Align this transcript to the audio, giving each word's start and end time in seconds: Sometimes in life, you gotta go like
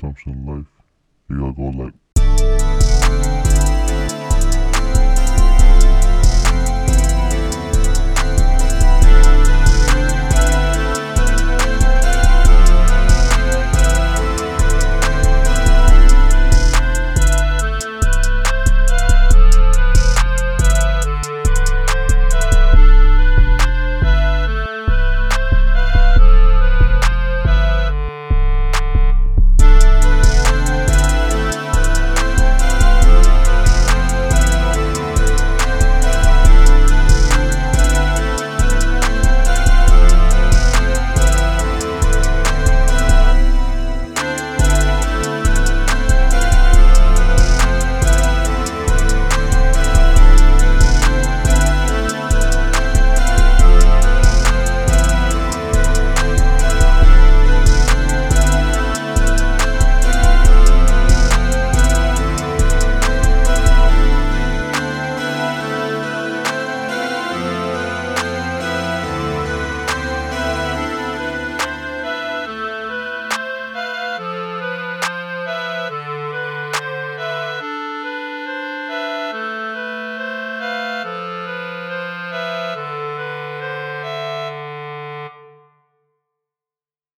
Sometimes 0.00 0.26
in 0.26 0.46
life, 0.46 0.66
you 1.28 1.40
gotta 1.40 1.52
go 1.52 1.84
like 1.84 1.94